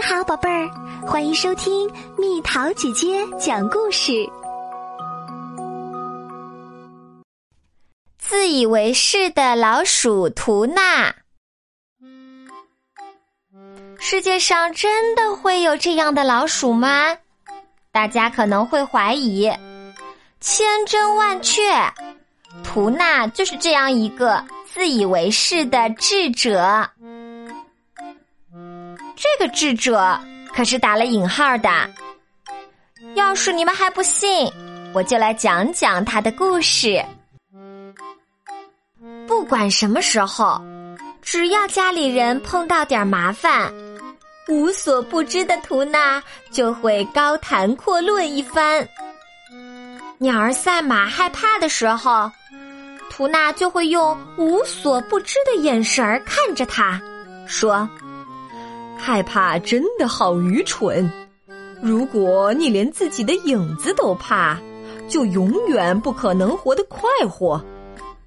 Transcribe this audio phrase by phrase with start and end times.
[0.00, 0.70] 你好，宝贝儿，
[1.06, 4.26] 欢迎收听蜜桃姐姐讲故事。
[8.16, 11.14] 自以为是的老鼠图娜，
[13.98, 17.14] 世界上真的会有这样的老鼠吗？
[17.92, 19.52] 大家可能会怀疑，
[20.40, 21.60] 千真万确，
[22.64, 24.42] 图娜就是这样一个
[24.72, 26.88] 自以为是的智者。
[29.38, 30.18] 这个智者
[30.52, 31.68] 可是打了引号的。
[33.14, 34.50] 要是你们还不信，
[34.92, 37.02] 我就来讲讲他的故事。
[39.26, 40.60] 不管什么时候，
[41.22, 43.72] 只要家里人碰到点麻烦，
[44.48, 48.86] 无所不知的图娜就会高谈阔论一番。
[50.18, 52.30] 鸟儿赛马害怕的时候，
[53.08, 57.00] 图娜就会用无所不知的眼神看着他，
[57.46, 57.88] 说。
[59.00, 61.10] 害怕真的好愚蠢！
[61.80, 64.58] 如果你连自己的影子都怕，
[65.08, 67.60] 就永远不可能活得快活。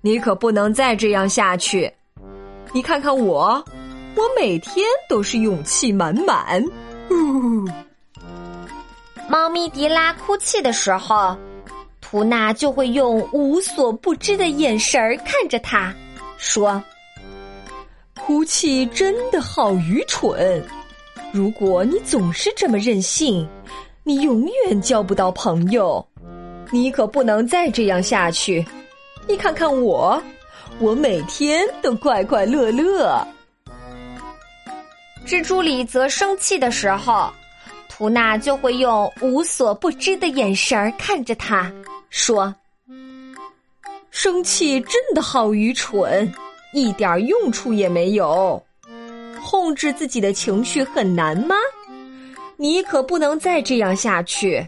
[0.00, 1.92] 你可不能再这样下去！
[2.72, 3.62] 你看看我，
[4.14, 6.64] 我每天都是勇气满满。
[9.28, 11.36] 猫咪迪拉哭泣的时候，
[12.00, 15.92] 图娜就会用无所不知的眼神儿看着他，
[16.38, 16.80] 说。
[18.30, 20.62] 哭泣真的好愚蠢！
[21.32, 23.44] 如果你总是这么任性，
[24.04, 26.06] 你永远交不到朋友。
[26.70, 28.64] 你可不能再这样下去！
[29.26, 30.22] 你看看我，
[30.78, 33.20] 我每天都快快乐乐。
[35.26, 37.28] 蜘蛛里则生气的时候，
[37.88, 41.68] 图娜就会用无所不知的眼神看着他，
[42.10, 42.54] 说
[44.12, 46.32] ：“生气真的好愚蠢。”
[46.72, 48.62] 一点用处也没有，
[49.44, 51.56] 控制自己的情绪很难吗？
[52.56, 54.66] 你可不能再这样下去。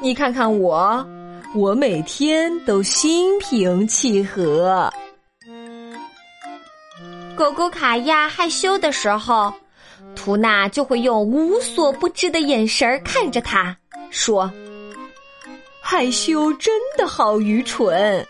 [0.00, 1.06] 你看看我，
[1.54, 4.90] 我每天都心平气和。
[7.36, 9.52] 狗狗卡亚害羞的时候，
[10.14, 13.76] 图娜就会用无所不知的眼神看着他，
[14.10, 14.50] 说
[15.82, 18.26] ：“害羞真的好愚蠢。”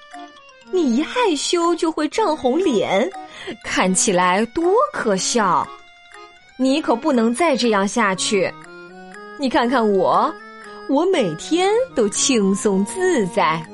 [0.73, 3.11] 你一害羞就会涨红脸，
[3.65, 5.67] 看起来多可笑！
[6.57, 8.53] 你可不能再这样下去。
[9.39, 10.33] 你看看我，
[10.89, 13.65] 我每天都轻松自在。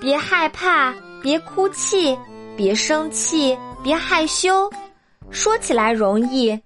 [0.00, 2.18] 别害怕，别哭泣，
[2.56, 4.70] 别生气，别害羞。
[5.30, 6.60] 说起来容易，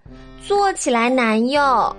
[0.47, 1.95] 做起来难哟。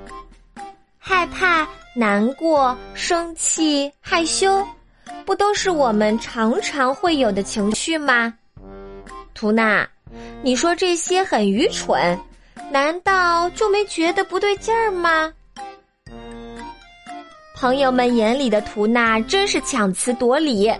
[0.97, 4.65] 害怕、难过、生气、害羞。
[5.25, 8.33] 不都是我们常常会有的情绪吗？
[9.33, 9.87] 图娜，
[10.41, 12.19] 你说这些很愚蠢，
[12.69, 15.33] 难道就没觉得不对劲儿吗？
[17.55, 20.71] 朋友们眼里的图娜真是强词夺理，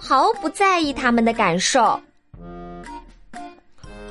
[0.00, 2.00] 毫不在意他们的感受。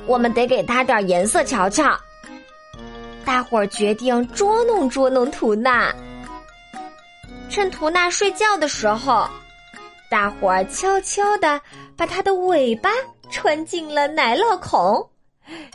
[0.06, 1.98] 我们得给他点颜色瞧瞧。
[3.24, 5.92] 大伙儿决定捉弄捉弄图娜，
[7.48, 9.28] 趁图娜睡觉的时候。
[10.10, 11.60] 大伙儿悄悄地
[11.96, 12.90] 把它的尾巴
[13.30, 15.08] 穿进了奶酪孔，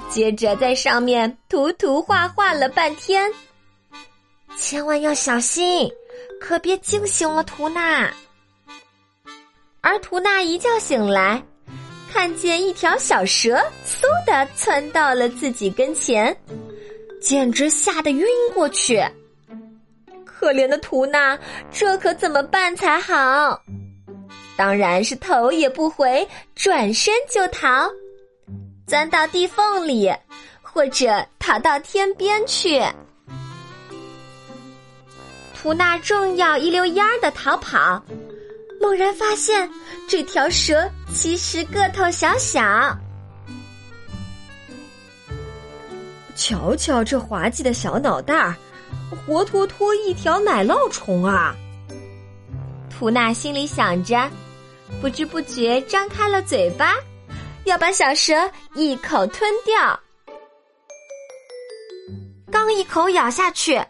[0.10, 3.32] 接着在上面涂涂画画了半天。
[4.58, 5.90] 千万要小心，
[6.42, 8.12] 可别惊醒了图娜。
[9.80, 11.42] 而图娜一觉醒来，
[12.12, 16.36] 看见一条小蛇嗖的窜到了自己跟前，
[17.22, 19.02] 简直吓得晕过去。
[20.26, 21.40] 可怜的图娜，
[21.72, 23.62] 这可怎么办才好？
[24.58, 27.90] 当然是头也不回，转身就逃，
[28.88, 30.10] 钻到地缝里，
[30.62, 32.82] 或者逃到天边去。
[35.54, 38.02] 图纳正要一溜烟儿的逃跑，
[38.80, 39.70] 猛然发现
[40.08, 42.62] 这条蛇其实个头小小。
[46.36, 48.56] 瞧瞧这滑稽的小脑袋儿，
[49.10, 51.56] 活脱脱一条奶酪虫啊！
[52.90, 54.30] 图纳心里想着。
[55.02, 56.96] 不知不觉张开了嘴巴，
[57.66, 58.34] 要把小蛇
[58.74, 60.00] 一口吞掉。
[62.52, 63.84] 刚一口咬下去，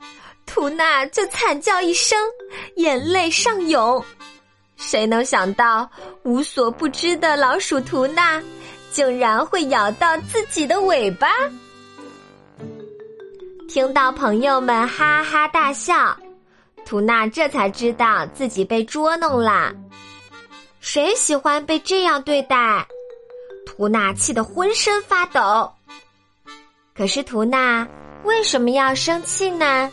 [0.45, 2.17] 图娜就惨叫一声，
[2.77, 4.03] 眼泪上涌。
[4.77, 5.89] 谁能想到，
[6.23, 8.41] 无所不知的老鼠图娜，
[8.91, 11.29] 竟然会咬到自己的尾巴？
[13.69, 16.17] 听到朋友们哈哈大笑，
[16.85, 19.73] 图娜这才知道自己被捉弄了。
[20.85, 22.87] 谁喜欢被这样对待？
[23.65, 25.67] 图娜气得浑身发抖。
[26.93, 27.85] 可是图娜
[28.23, 29.91] 为什么要生气呢？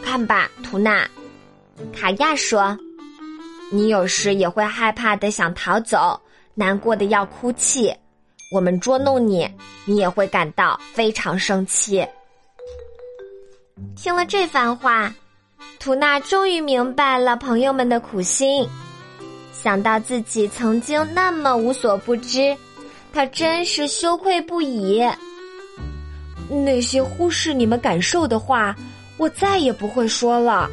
[0.00, 1.08] 看吧，图娜，
[1.92, 2.78] 卡亚说
[3.68, 6.18] ：“你有时也会害怕的，想逃走，
[6.54, 7.92] 难过的要哭泣。
[8.52, 9.50] 我们捉弄你，
[9.86, 12.06] 你也会感到非常生气。”
[13.96, 15.12] 听了这番话，
[15.80, 18.64] 图娜终于明白了朋友们的苦心。
[19.64, 22.54] 想到自己曾经那么无所不知，
[23.14, 25.02] 他真是羞愧不已。
[26.50, 28.76] 那些忽视你们感受的话，
[29.16, 30.68] 我再也不会说了，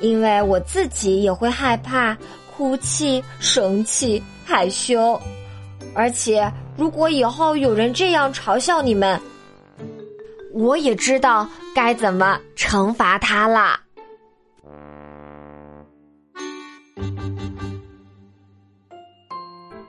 [0.00, 2.18] 因为我自己也会害怕、
[2.56, 5.16] 哭泣、生气、害羞。
[5.94, 9.20] 而且，如果以后有人这样嘲笑你们，
[10.52, 13.80] 我也知道该怎么惩罚他啦。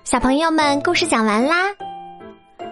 [0.10, 1.66] 小朋友们，故事讲完啦。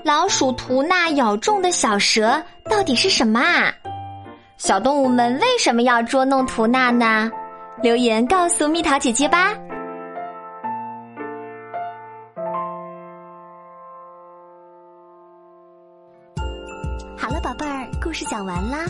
[0.06, 3.74] 老鼠图娜咬中的小蛇到底是什么啊？
[4.56, 7.30] 小动物们为什么要捉弄图娜呢？
[7.84, 9.54] 留言告诉蜜桃姐姐吧。
[17.18, 18.86] 好了，宝贝儿，故事讲完啦。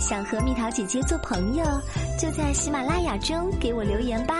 [0.00, 1.64] 想和蜜桃姐姐做朋友，
[2.18, 4.34] 就在喜马拉雅中给我留言吧。